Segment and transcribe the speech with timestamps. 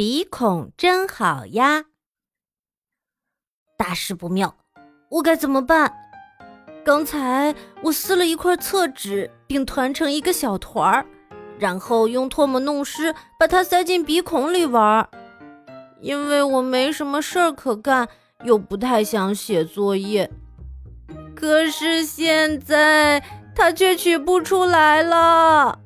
[0.00, 1.84] 鼻孔真好呀！
[3.76, 4.56] 大事不妙，
[5.10, 5.92] 我该怎么办？
[6.82, 11.06] 刚才我撕了一块厕纸，并团成一个小团儿，
[11.58, 15.06] 然后用唾沫弄湿，把它塞进鼻孔里玩。
[16.00, 18.08] 因为我没什么事儿可干，
[18.44, 20.30] 又不太想写作业。
[21.36, 23.22] 可是现在
[23.54, 25.78] 它却取不出来了。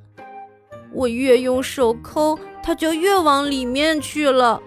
[0.92, 4.62] 我越用手抠，它就越往里面去了。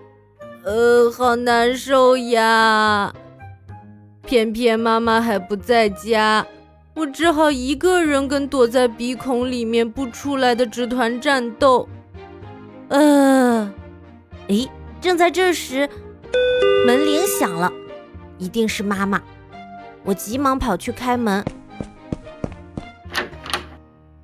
[0.63, 3.11] 呃，好难受呀！
[4.21, 6.45] 偏偏妈妈还不在家，
[6.93, 11.89] 我只好一个人跟躲在鼻孔里面不出来的纸团战斗。
[12.89, 13.73] 呃，
[14.49, 14.69] 诶，
[15.01, 15.89] 正在这时，
[16.85, 17.73] 门铃响了，
[18.37, 19.19] 一定是妈妈。
[20.03, 21.43] 我急忙跑去开门，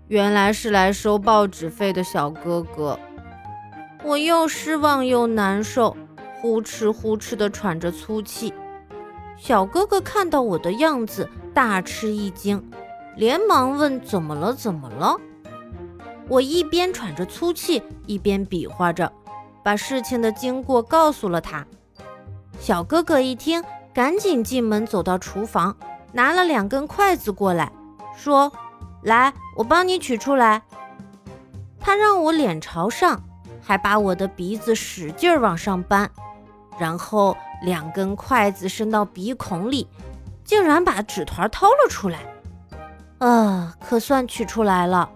[0.09, 2.99] 原来是来收报纸费的小哥哥。
[4.03, 5.95] 我又失望又难受，
[6.41, 8.53] 呼哧呼哧地喘着粗气。
[9.37, 12.69] 小哥哥看到我的样子，大吃一惊，
[13.15, 14.53] 连忙问：“怎么了？
[14.53, 15.17] 怎么了？”
[16.27, 19.11] 我一边喘着粗气，一边比划着，
[19.63, 21.65] 把事情的经过告诉了他。
[22.59, 23.63] 小哥哥一听，
[23.93, 25.75] 赶紧进门，走到厨房，
[26.11, 27.71] 拿了两根筷子过来，
[28.17, 28.51] 说
[29.03, 30.61] ：“来，我帮你取出来。”
[31.79, 33.21] 他让我脸朝上，
[33.63, 36.11] 还把我的鼻子使劲往上搬，
[36.77, 37.35] 然后。
[37.63, 39.87] 两根筷子伸到鼻孔里，
[40.43, 42.19] 竟然把纸团掏了出来。
[43.19, 45.09] 啊，可算取出来了，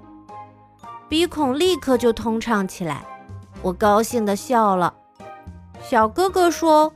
[1.09, 3.03] 鼻孔立刻就通畅起来。
[3.61, 4.93] 我高兴地笑了。
[5.81, 6.93] 小哥哥说：“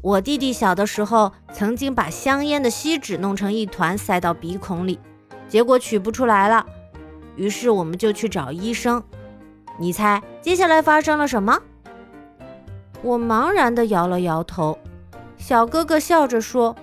[0.00, 4.98] 我弟弟小的时候曾经把香烟的锡纸弄成一团塞到鼻孔里，
[5.50, 6.64] 结果取不出来了。
[7.36, 9.02] 于是我们就去找医生。
[9.78, 11.60] 你猜接下来发生了什么？”
[13.02, 14.78] 我茫然地摇了摇头，
[15.38, 16.76] 小哥哥笑着说：“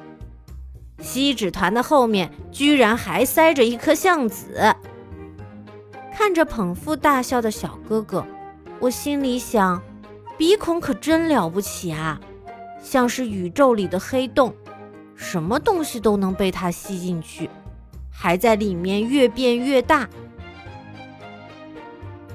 [0.99, 4.75] 锡纸团的后面居然还塞着一颗橡子。”
[6.11, 8.25] 看着捧腹大笑的小哥哥，
[8.79, 9.79] 我心里想：
[10.35, 12.19] 鼻孔可真了不起啊，
[12.81, 14.51] 像是宇宙里的黑洞，
[15.15, 17.47] 什么东西都能被它吸进去，
[18.11, 20.09] 还在里面越变越大。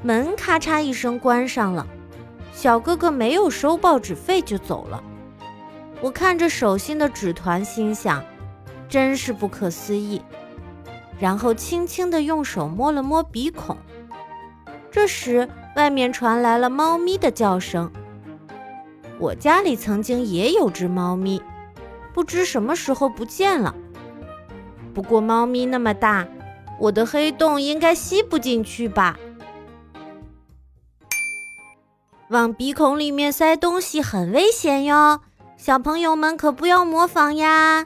[0.02, 1.86] 门咔嚓一声关上了。
[2.52, 5.02] 小哥哥没有收报纸费就走了，
[6.00, 8.22] 我看着手心的纸团，心想，
[8.88, 10.20] 真是不可思议。
[11.18, 13.78] 然后轻轻地用手摸了摸鼻孔。
[14.90, 17.90] 这时，外面传来了猫咪的叫声。
[19.18, 21.40] 我家里曾经也有只猫咪，
[22.12, 23.74] 不知什么时候不见了。
[24.92, 26.26] 不过猫咪那么大，
[26.78, 29.18] 我的黑洞应该吸不进去吧。
[32.32, 35.20] 往鼻孔里面塞东西很危险哟，
[35.58, 37.84] 小朋友们可不要模仿呀。